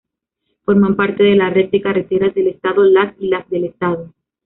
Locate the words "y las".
3.21-3.47